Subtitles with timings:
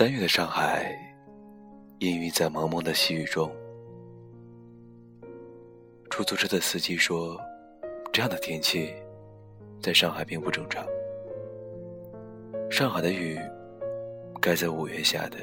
[0.00, 0.98] 三月的上海，
[1.98, 3.54] 氤氲在蒙蒙的细雨中。
[6.08, 7.38] 出租车的司机说
[8.10, 8.94] ：“这样的天气，
[9.78, 10.82] 在上海并不正常。
[12.70, 13.38] 上海的雨，
[14.40, 15.36] 该在五月下的，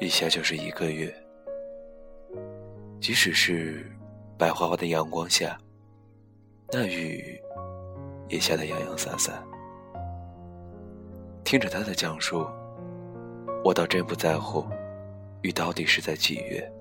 [0.00, 1.14] 一下就是一个月。
[3.00, 3.88] 即使是
[4.36, 5.56] 白花花的阳光下，
[6.72, 7.40] 那雨
[8.28, 9.40] 也下得洋洋洒洒。”
[11.44, 12.44] 听着他的讲述。
[13.64, 14.64] 我倒真不在乎，
[15.42, 16.72] 雨到底是在几月。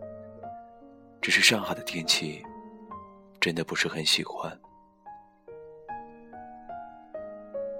[1.22, 2.42] 只是上海的天气，
[3.42, 4.58] 真的不是很喜欢。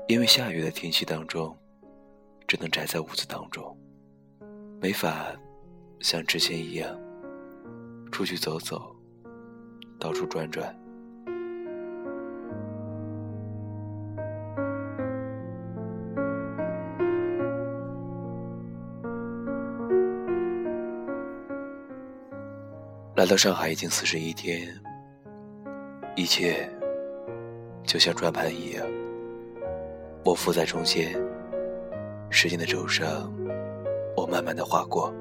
[0.08, 1.56] 因为下雨的天气当中，
[2.48, 3.78] 只能宅在屋子当中，
[4.82, 5.28] 没法
[6.00, 7.00] 像之前一样
[8.12, 8.94] 出去走走，
[10.00, 10.76] 到处转转。
[23.28, 24.74] 来到上海已经四十一天，
[26.16, 26.66] 一切
[27.84, 28.88] 就像转盘一样，
[30.24, 31.14] 我浮在中间，
[32.30, 33.30] 时间的轴上，
[34.16, 35.14] 我慢慢的划过。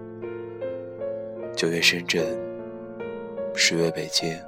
[1.57, 2.25] 九月深圳，
[3.57, 4.41] 十月北京，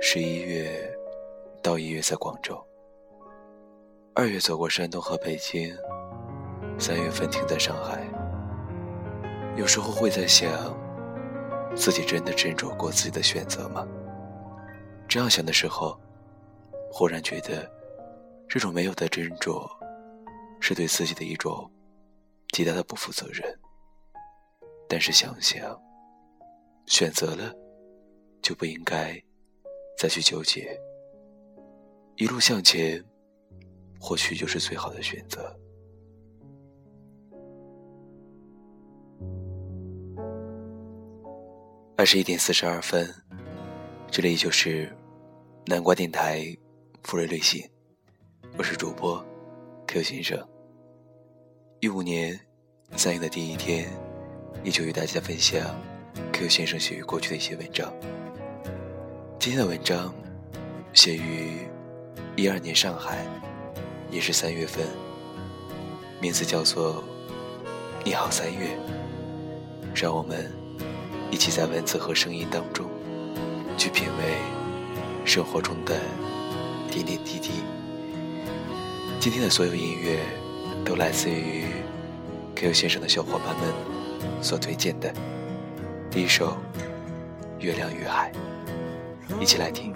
[0.00, 0.90] 十一月
[1.62, 2.58] 到一月在广州，
[4.14, 5.76] 二月走过山东和北京，
[6.78, 8.02] 三月份停在上海。
[9.56, 10.74] 有时候会在想。
[11.76, 13.86] 自己真的斟酌过自己的选择吗？
[15.06, 15.96] 这样想的时候，
[16.90, 17.70] 忽然觉得，
[18.48, 19.70] 这种没有的斟酌，
[20.58, 21.70] 是对自己的一种
[22.48, 23.42] 极大的不负责任。
[24.88, 25.78] 但是想想，
[26.86, 27.54] 选择了，
[28.42, 29.22] 就不应该
[29.98, 30.76] 再去纠结。
[32.16, 33.04] 一路向前，
[34.00, 35.54] 或许就是最好的选择。
[41.98, 43.10] 二十一点四十二分，
[44.10, 44.94] 这里就是
[45.64, 46.54] 南瓜电台
[47.02, 47.66] 福瑞旅行，
[48.58, 49.24] 我是主播
[49.86, 50.38] Q 先生。
[51.80, 52.38] 一五年
[52.96, 53.90] 三月的第一天，
[54.62, 55.74] 依旧与大家分享
[56.34, 57.90] Q 先生写于过去的一些文章。
[59.38, 60.14] 今天的文章
[60.92, 61.60] 写于
[62.36, 63.26] 一二年上海，
[64.10, 64.86] 也是三月份，
[66.20, 67.02] 名字叫做
[68.04, 68.78] 《你好三月》，
[69.98, 70.65] 让我们。
[71.30, 72.86] 一起在文字和声音当中，
[73.76, 74.36] 去品味
[75.24, 76.00] 生活中的
[76.90, 77.50] 点点滴滴。
[79.18, 80.20] 今天的所有音乐
[80.84, 81.64] 都来自于
[82.54, 85.12] Q 先生的小伙伴们所推荐的。
[86.10, 86.56] 第一首
[87.62, 88.32] 《月亮与海》，
[89.42, 89.92] 一起来听。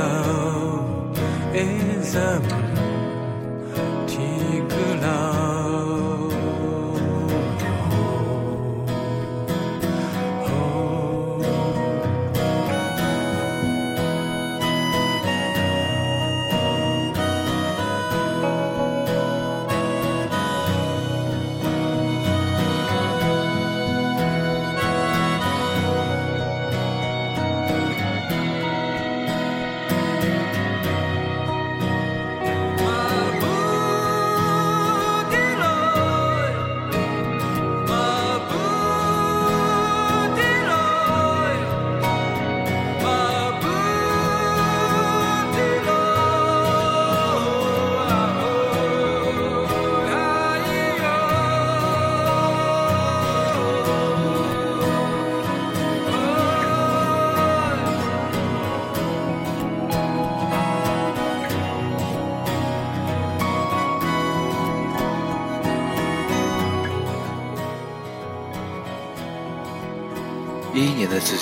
[0.00, 1.18] love
[1.54, 2.69] is a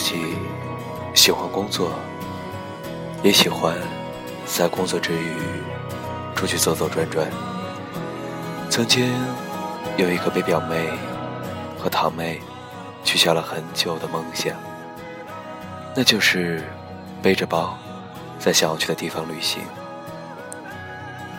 [0.08, 0.36] 己
[1.14, 1.90] 喜欢工作，
[3.22, 3.76] 也喜欢
[4.46, 5.36] 在工作之余
[6.34, 7.28] 出去走走转转。
[8.70, 9.12] 曾经
[9.96, 10.88] 有一个被表妹
[11.78, 12.40] 和堂妹
[13.04, 14.54] 取消了很久的梦想，
[15.94, 16.62] 那就是
[17.20, 17.76] 背着包
[18.38, 19.62] 在想要去的地方旅行，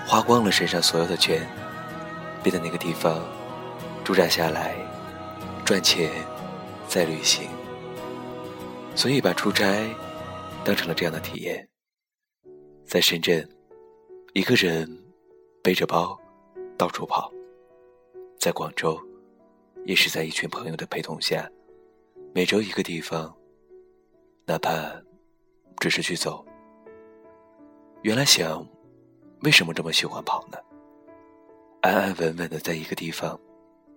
[0.06, 1.48] 花光了身上所有的钱，
[2.44, 3.20] 便在那个地方
[4.04, 4.76] 驻扎下来，
[5.66, 6.12] 赚钱
[6.88, 7.48] 再旅行。
[9.00, 9.96] 所以把出差
[10.66, 11.66] 当成了这样的体验，
[12.86, 13.50] 在深圳，
[14.34, 14.86] 一个人
[15.64, 16.20] 背着包
[16.78, 17.32] 到处跑；
[18.38, 19.02] 在广州，
[19.86, 21.50] 也是在一群朋友的陪同下，
[22.34, 23.34] 每周一个地方，
[24.46, 24.92] 哪怕
[25.78, 26.46] 只是去走。
[28.02, 28.68] 原来想，
[29.44, 30.58] 为什么这么喜欢跑呢？
[31.84, 33.40] 安安稳稳的在一个地方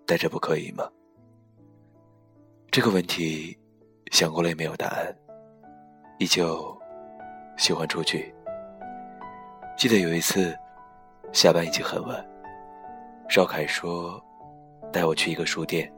[0.06, 0.88] 待着不可以吗？
[2.70, 3.58] 这个问题。
[4.12, 5.17] 想过了也没有答案，
[6.19, 6.79] 依旧
[7.56, 8.32] 喜欢出去。
[9.75, 10.55] 记得有一次
[11.32, 12.23] 下班已经很晚，
[13.26, 14.23] 邵凯说
[14.93, 15.91] 带我去一个书店，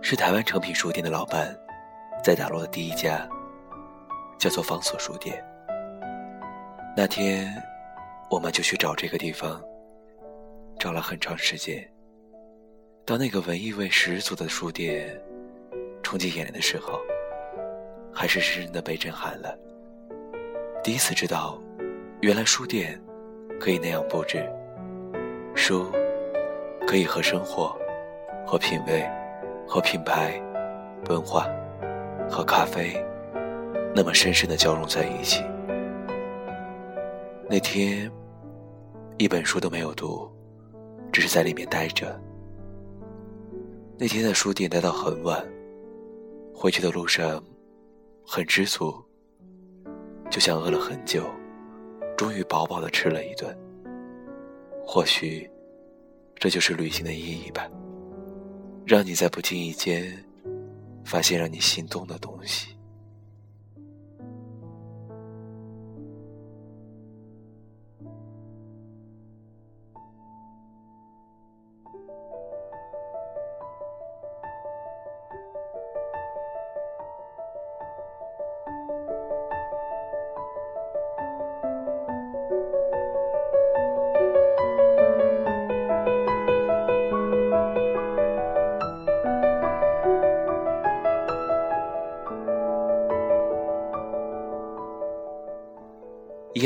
[0.00, 1.52] 是台湾诚品书店的老板
[2.22, 3.28] 在打落的第一家，
[4.38, 5.44] 叫做方所书店。
[6.96, 7.52] 那天
[8.30, 9.60] 我们就去找这个地方，
[10.78, 11.84] 找了很长时间。
[13.06, 15.16] 当那个文艺味十足的书店
[16.02, 17.00] 冲进眼帘的时候，
[18.12, 19.56] 还是深深的被震撼了。
[20.82, 21.56] 第一次知道，
[22.20, 23.00] 原来书店
[23.60, 24.44] 可以那样布置，
[25.54, 25.88] 书
[26.84, 27.78] 可以和生活、
[28.44, 29.08] 和品味、
[29.68, 30.42] 和品牌、
[31.08, 31.46] 文化
[32.28, 33.00] 和咖啡
[33.94, 35.44] 那么深深的交融在一起。
[37.48, 38.10] 那天，
[39.16, 40.28] 一本书都没有读，
[41.12, 42.20] 只是在里面待着。
[43.98, 45.42] 那天在书店待到很晚，
[46.54, 47.42] 回去的路上
[48.26, 48.94] 很知足，
[50.30, 51.24] 就像饿了很久，
[52.14, 53.56] 终于饱饱的吃了一顿。
[54.86, 55.50] 或许，
[56.34, 57.66] 这就是旅行的意义吧，
[58.84, 60.22] 让你在不经意间
[61.02, 62.75] 发现让你心动的东西。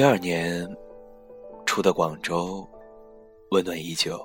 [0.00, 0.66] 第二年
[1.66, 2.66] 初的广州，
[3.50, 4.18] 温暖依旧。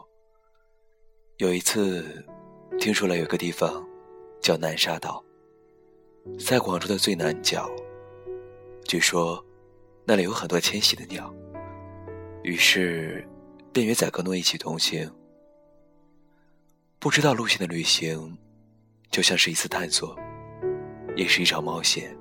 [1.35, 2.25] 有一次，
[2.79, 3.85] 听说了有个地方
[4.41, 5.21] 叫南沙岛，
[6.39, 7.69] 在广州的最南角。
[8.85, 9.45] 据说
[10.05, 11.29] 那里有很多迁徙的鸟，
[12.43, 13.27] 于是
[13.73, 15.11] 便约载格诺一起同行。
[16.99, 18.37] 不知道路线的旅行，
[19.11, 20.17] 就像是一次探索，
[21.17, 22.17] 也是一场冒险。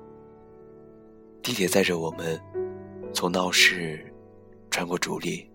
[1.41, 2.37] 地铁载着我们。
[3.15, 4.13] 从闹市
[4.69, 5.49] 穿过竹林，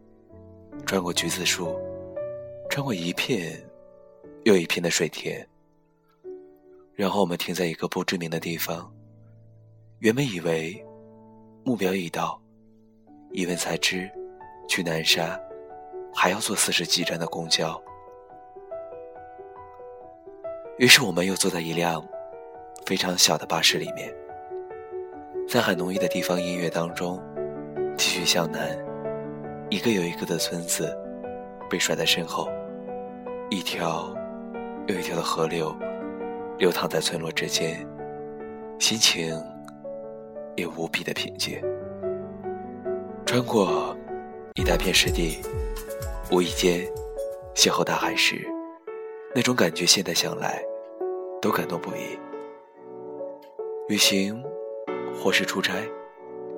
[0.87, 1.79] 穿过橘子树，
[2.71, 3.63] 穿过一片
[4.45, 5.47] 又一片的水田，
[6.95, 8.91] 然后我们停在一个不知名的地方。
[9.99, 10.83] 原本以为
[11.63, 12.41] 目标已到，
[13.33, 14.11] 一问才知，
[14.67, 15.39] 去南沙
[16.15, 17.79] 还要坐四十几站的公交。
[20.79, 22.03] 于是我们又坐在一辆
[22.87, 24.11] 非常小的巴士里面，
[25.47, 27.23] 在很浓郁的地方音乐当中。
[28.01, 28.75] 继续向南，
[29.69, 30.91] 一个又一个的村子
[31.69, 32.49] 被甩在身后，
[33.51, 34.11] 一条
[34.87, 35.77] 又一条的河流
[36.57, 37.87] 流淌在村落之间，
[38.79, 39.39] 心情
[40.57, 41.61] 也无比的平静。
[43.27, 43.95] 穿过
[44.55, 45.37] 一大片湿地，
[46.33, 46.81] 无意间
[47.55, 48.49] 邂逅大海时，
[49.35, 50.65] 那种感觉现在想来
[51.39, 52.19] 都感动不已。
[53.91, 54.43] 旅行
[55.23, 55.75] 或是出差。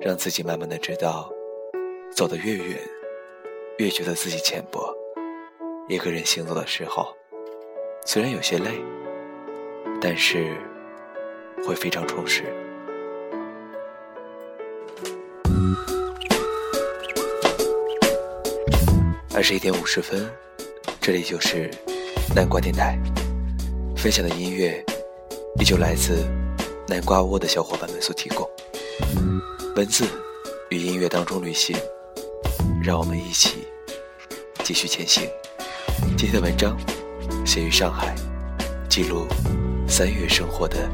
[0.01, 1.31] 让自己慢慢的知道，
[2.15, 2.79] 走得越远，
[3.79, 4.93] 越觉得自己浅薄。
[5.89, 7.07] 一个人行走的时候，
[8.05, 8.69] 虽然有些累，
[9.99, 10.55] 但是
[11.65, 12.43] 会非常充实。
[19.35, 20.29] 二十一点五十分，
[21.01, 21.71] 这里就是
[22.35, 22.95] 南瓜电台，
[23.97, 24.85] 分享的音乐
[25.59, 26.23] 依旧来自
[26.87, 28.47] 南瓜窝的小伙伴们所提供。
[29.75, 30.05] 文字
[30.69, 31.75] 与音乐当中旅行，
[32.83, 33.65] 让我们一起
[34.61, 35.29] 继续前行。
[36.17, 36.77] 今天的文章
[37.45, 38.13] 写于上海，
[38.89, 39.25] 记录
[39.87, 40.89] 三月生活的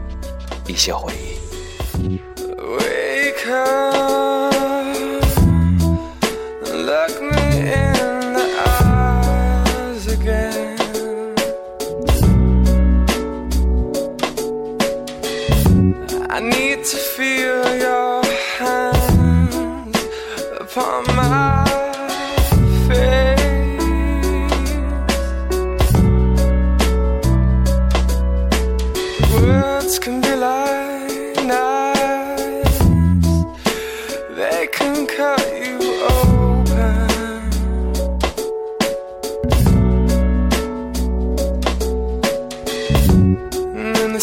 [0.68, 2.20] 一些回忆。
[2.78, 4.54] Wake up,
[6.62, 7.29] look
[29.62, 32.80] Words can be like knives,
[34.38, 35.78] they can cut you
[36.16, 37.10] open.
[43.76, 44.22] And in the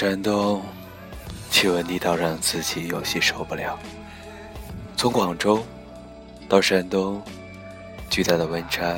[0.00, 0.62] 山东，
[1.50, 3.76] 气温低到让自己有些受不了。
[4.96, 5.60] 从广州
[6.48, 7.20] 到山东，
[8.08, 8.96] 巨大的温差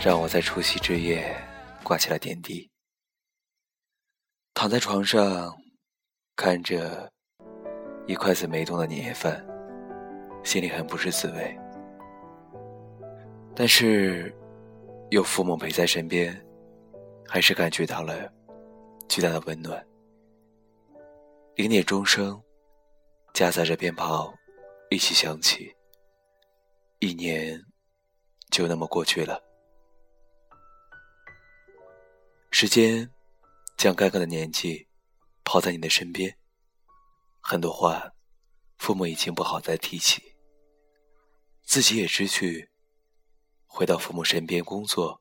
[0.00, 1.36] 让我在除夕之夜
[1.84, 2.68] 挂起了点滴。
[4.54, 5.56] 躺在床上，
[6.34, 7.08] 看着
[8.08, 9.40] 一筷子没动的年夜饭，
[10.42, 11.56] 心里很不是滋味。
[13.54, 14.34] 但是
[15.10, 16.36] 有父母陪在身边，
[17.24, 18.32] 还是感觉到了
[19.08, 19.84] 巨大的温暖。
[21.56, 22.40] 零点钟声，
[23.32, 24.32] 夹杂着鞭炮
[24.90, 25.74] 一起响起，
[27.00, 27.60] 一年
[28.50, 29.42] 就那么过去了。
[32.50, 33.10] 时间
[33.76, 34.86] 将该个的年纪
[35.42, 36.36] 抛在你的身边，
[37.40, 38.12] 很多话，
[38.76, 40.36] 父母已经不好再提起，
[41.62, 42.70] 自己也知趣，
[43.66, 45.20] 回到父母身边工作，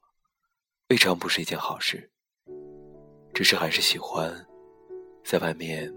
[0.89, 2.11] 未尝不是一件好事。
[3.37, 4.33] 只是还是喜欢
[5.23, 5.93] 在外面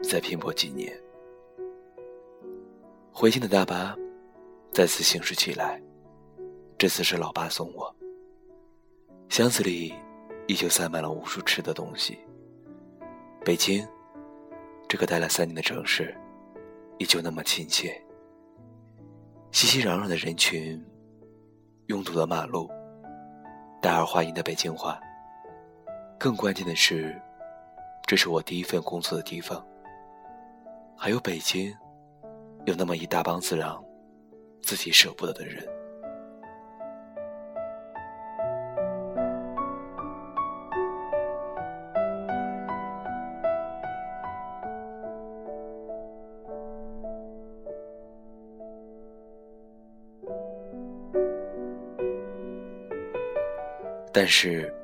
[0.00, 0.96] 再拼搏几年。
[3.10, 3.96] 回京的大巴
[4.70, 5.82] 再次行驶起来，
[6.78, 7.92] 这次是老爸送我。
[9.28, 9.92] 箱子里
[10.46, 12.16] 依旧塞满了无数吃的东西。
[13.44, 13.84] 北京，
[14.86, 16.16] 这个待了三年的城市，
[16.98, 18.00] 依旧那么亲切。
[19.50, 20.80] 熙熙攘攘的人群，
[21.86, 22.70] 拥堵的马路，
[23.82, 25.00] 带儿化音的北京话。
[26.18, 27.16] 更关键的是，
[28.04, 29.64] 这是我第一份工作的地方。
[30.96, 31.72] 还有北京，
[32.64, 33.80] 有那么一大帮子让
[34.60, 35.64] 自己舍不得的人。
[54.12, 54.74] 但是，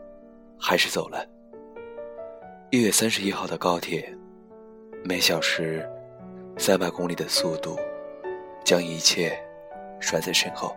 [0.67, 1.29] 还是走了。
[2.71, 4.11] 一月三十一号的高铁，
[5.05, 5.87] 每小时
[6.57, 7.79] 三百公里的速度，
[8.65, 9.39] 将一切
[10.01, 10.75] 甩在身后。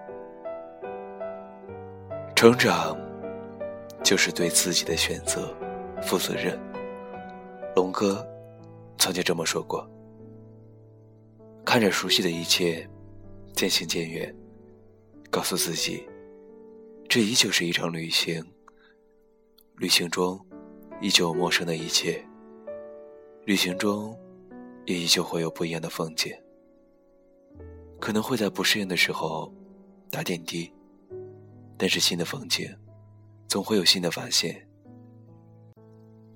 [2.36, 2.98] 成长，
[4.03, 5.56] 就是对自己的选择
[6.01, 6.60] 负责任。
[7.74, 8.27] 龙哥
[8.98, 9.89] 曾经这么说过。
[11.63, 12.86] 看着熟悉的一切
[13.53, 14.36] 渐行渐远，
[15.32, 16.06] 告诉自己。
[17.08, 18.46] 这依旧是一场旅行，
[19.78, 20.44] 旅行中
[21.02, 22.26] 依旧陌生的一切，
[23.46, 24.18] 旅行中
[24.88, 26.36] 也依旧会有不一样的风景。
[28.00, 29.54] 可能会在不适应的时候
[30.10, 30.74] 打点滴，
[31.78, 32.68] 但是新的风景
[33.48, 34.68] 总会有新的发现。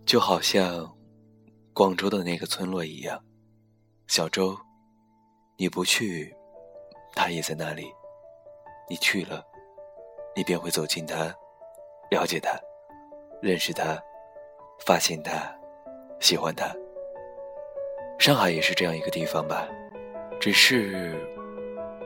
[0.06, 0.96] 就好像
[1.74, 3.24] 广州的那个村落一样，
[4.06, 4.56] 小周，
[5.58, 6.32] 你不去，
[7.16, 7.86] 他也在那里；
[8.88, 9.44] 你去了。
[10.36, 11.36] 你便会走近他，
[12.12, 12.58] 了解他，
[13.42, 14.00] 认识他，
[14.86, 15.34] 发现他，
[16.20, 16.72] 喜欢他。
[18.20, 19.68] 上海也是这样一个地方吧，
[20.40, 21.16] 只是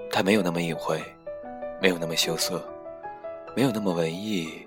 [0.10, 1.02] 他没有那么隐晦，
[1.82, 2.64] 没有那么羞涩，
[3.54, 4.66] 没有那么文艺，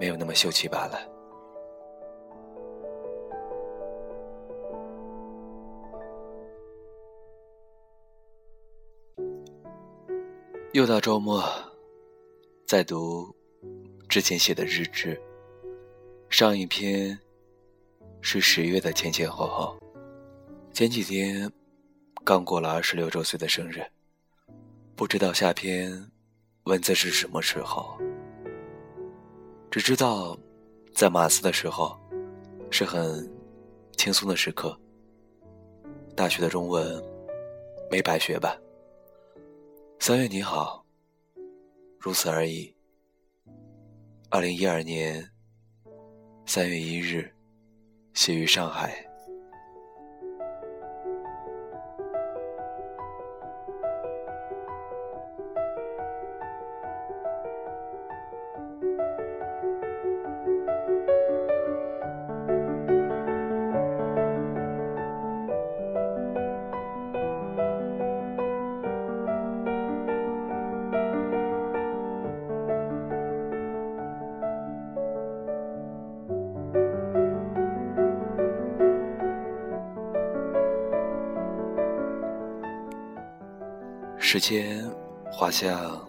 [0.00, 0.98] 没有那么秀气罢了。
[10.72, 11.42] 又到周末。
[12.66, 13.34] 在读
[14.08, 15.20] 之前写的日志，
[16.30, 17.18] 上一篇
[18.20, 19.76] 是十月的前前后后。
[20.72, 21.50] 前几天
[22.24, 23.84] 刚过了二十六周岁的生日，
[24.94, 25.92] 不知道下篇
[26.64, 27.98] 文字是什么时候。
[29.72, 30.38] 只知道
[30.94, 31.98] 在马斯的时候
[32.70, 33.28] 是很
[33.96, 34.78] 轻松的时刻。
[36.14, 37.02] 大学的中文
[37.90, 38.56] 没白学吧？
[39.98, 40.86] 三月你好。
[41.98, 42.72] 如此而已。
[44.30, 45.28] 二零一二年
[46.52, 47.32] 三月一日，
[48.12, 49.06] 写于上海。
[84.32, 84.88] 时间
[85.28, 86.08] 滑向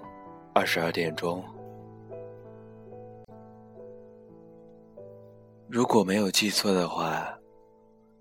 [0.54, 1.44] 二十二点钟。
[5.68, 7.36] 如果没有记错的话，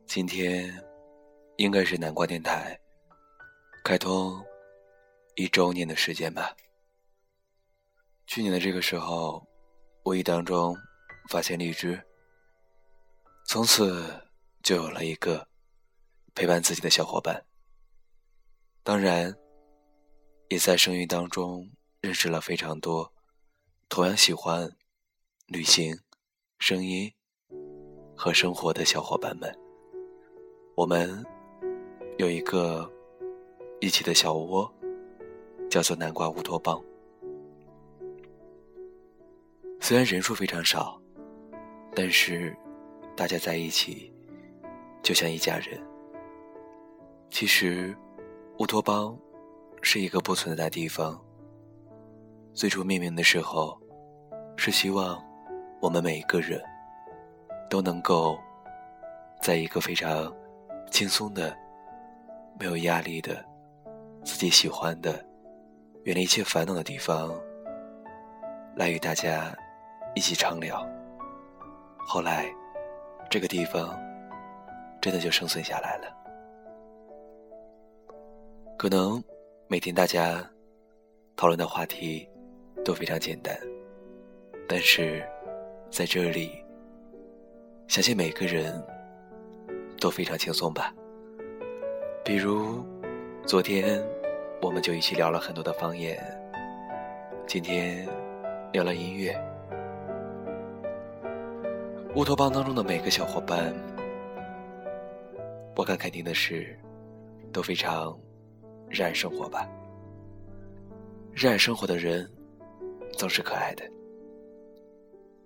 [0.06, 0.74] 今天
[1.58, 2.80] 应该是南瓜电台
[3.84, 4.42] 开通
[5.34, 6.56] 一周年的时间吧。
[8.26, 9.46] 去年的这个时候，
[10.06, 10.74] 无意当中
[11.28, 12.02] 发现荔枝，
[13.44, 14.10] 从此
[14.62, 15.46] 就有了一个
[16.34, 17.44] 陪伴自己的小伙伴。
[18.82, 19.36] 当然。
[20.50, 23.12] 也在声音当中认识了非常多
[23.88, 24.68] 同样喜欢
[25.46, 25.96] 旅行、
[26.58, 27.12] 声音
[28.16, 29.56] 和生活的小伙伴们。
[30.74, 31.24] 我们
[32.18, 32.90] 有一个
[33.80, 34.68] 一起的小窝，
[35.70, 36.84] 叫做南瓜乌托邦。
[39.80, 41.00] 虽然人数非常少，
[41.94, 42.56] 但是
[43.14, 44.12] 大家在一起
[45.00, 45.80] 就像一家人。
[47.30, 47.96] 其实，
[48.58, 49.16] 乌托邦。
[49.82, 51.20] 是一个不存在的地方。
[52.52, 53.78] 最初命名的时候，
[54.56, 55.22] 是希望
[55.80, 56.60] 我们每一个人
[57.68, 58.36] 都能够
[59.40, 60.34] 在一个非常
[60.90, 61.56] 轻松的、
[62.58, 63.42] 没有压力的、
[64.24, 65.24] 自己喜欢的、
[66.04, 67.32] 远离一切烦恼的地方，
[68.76, 69.56] 来与大家
[70.14, 70.84] 一起畅聊。
[71.98, 72.52] 后来，
[73.30, 73.98] 这个地方
[75.00, 76.16] 真的就生存下来了。
[78.76, 79.22] 可能。
[79.72, 80.44] 每天大家
[81.36, 82.28] 讨论的话题
[82.84, 83.56] 都非常简单，
[84.68, 85.24] 但是
[85.92, 86.50] 在这里，
[87.86, 88.84] 相信每个人
[90.00, 90.92] 都非常轻松吧。
[92.24, 92.84] 比如
[93.46, 94.04] 昨天
[94.60, 96.18] 我们就一起聊了很多的方言。
[97.46, 98.08] 今天
[98.72, 99.40] 聊了音乐，
[102.16, 103.72] 乌托邦当中的每个小伙伴，
[105.76, 106.76] 我敢肯定的是，
[107.52, 108.18] 都非常
[108.90, 109.68] 热爱生活吧。
[111.32, 112.28] 热爱生活的人，
[113.16, 113.88] 总是可爱的。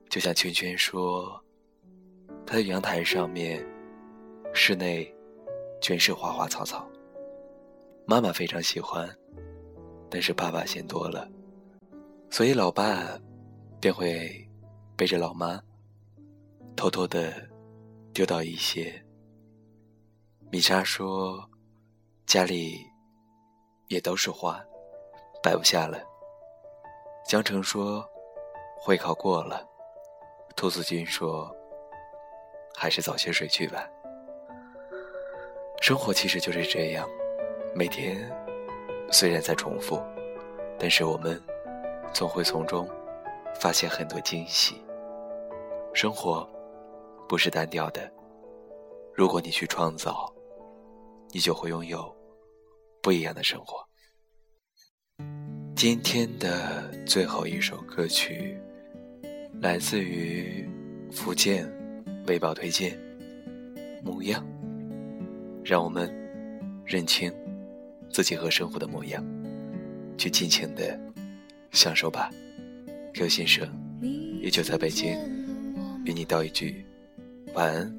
[0.09, 1.39] 就像圈圈说，
[2.47, 3.65] 他的阳台上面，
[4.55, 5.15] 室内
[5.81, 6.89] 全是花花草草。
[8.07, 9.09] 妈妈非常喜欢，
[10.09, 11.31] 但是爸爸嫌多了，
[12.31, 13.19] 所以老爸
[13.81, 14.49] 便会
[14.97, 15.63] 背着老妈，
[16.75, 17.33] 偷偷的
[18.13, 19.05] 丢到一些。
[20.51, 21.49] 米莎说，
[22.27, 22.79] 家里
[23.89, 24.65] 也都是花，
[25.43, 25.99] 摆不下了。
[27.27, 28.05] 江城说，
[28.81, 29.67] 会考过了。
[30.57, 31.55] 兔子君说，
[32.77, 33.89] 还是早些睡去吧。
[35.81, 37.09] 生活其实就是这样。
[37.75, 38.31] 每天
[39.11, 40.01] 虽然在重复，
[40.79, 41.43] 但是我们
[42.13, 42.89] 总会从中
[43.61, 44.83] 发现很多惊喜。
[45.93, 46.49] 生活
[47.29, 48.11] 不是单调的，
[49.13, 50.33] 如果你去创造，
[51.31, 52.15] 你就会拥有
[53.05, 53.87] 不一样的生活。
[55.77, 58.57] 今天的最后一首歌曲
[59.61, 60.67] 来自于
[61.13, 61.71] 福建
[62.27, 62.99] 微宝推荐
[64.03, 64.43] 《模样》，
[65.63, 66.11] 让我们
[66.87, 67.31] 认清。
[68.11, 69.25] 自己和生活的模样，
[70.17, 70.99] 去尽情的
[71.73, 72.31] 享受吧。
[73.13, 73.69] Q 先生
[74.41, 75.19] 也就在北京，
[76.07, 76.87] 与你道一句
[77.55, 77.93] 晚安，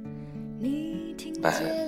[1.44, 1.85] 晚安。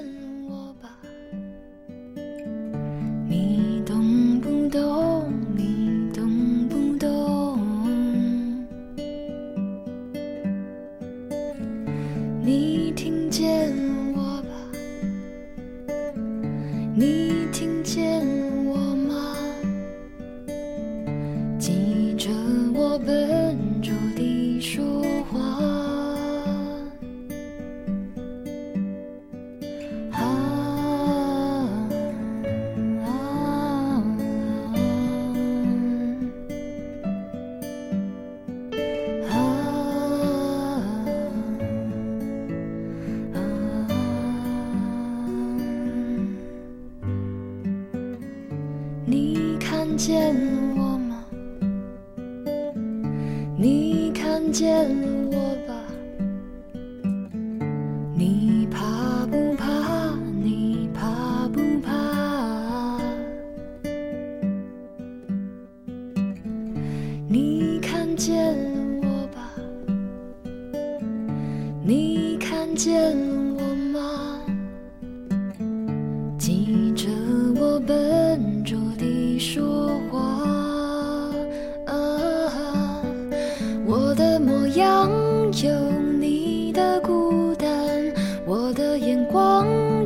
[89.26, 89.66] 光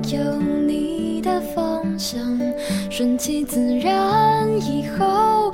[0.09, 2.19] 有你的方向，
[2.89, 5.51] 顺其自然，以后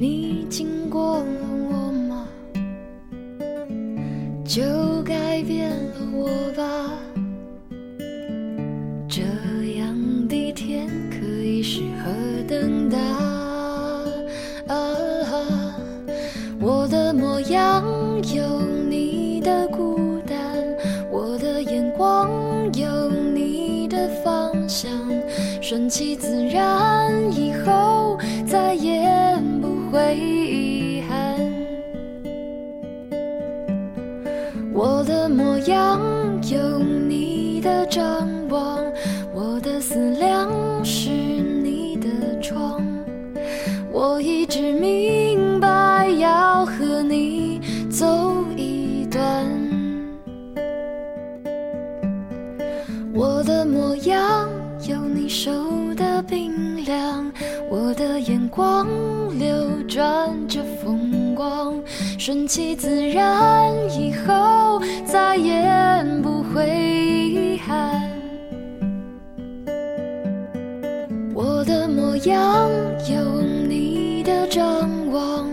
[0.00, 1.24] 你经过了
[1.68, 2.28] 我吗？
[4.44, 4.62] 就
[5.02, 6.92] 改变了我吧。
[9.08, 9.22] 这
[9.76, 9.96] 样
[10.28, 12.12] 的天可以适合
[12.46, 12.96] 等待
[14.68, 14.94] 啊！
[16.60, 17.82] 我的模样
[18.32, 20.38] 有你的孤单，
[21.10, 22.30] 我的眼光
[22.74, 24.92] 有你的方向，
[25.60, 26.97] 顺其自然，
[53.18, 54.48] 我的模样
[54.88, 55.50] 有你手
[55.96, 57.28] 的冰凉，
[57.68, 58.86] 我的眼光
[59.36, 61.74] 流转着风光，
[62.16, 65.60] 顺其自然，以后再也
[66.22, 68.08] 不会遗憾。
[71.34, 72.70] 我的模样
[73.10, 75.50] 有你的张望，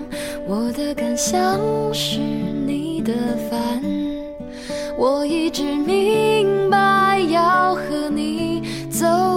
[0.48, 1.60] 我的感想
[1.92, 3.12] 是你的
[3.50, 3.82] 烦。
[4.98, 6.05] 我一直明
[7.36, 9.35] 要和你走。